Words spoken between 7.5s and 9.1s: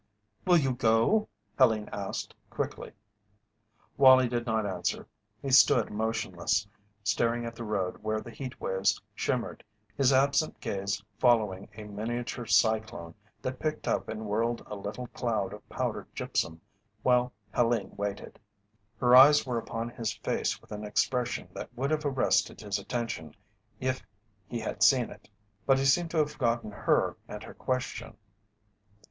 the road where the heat waves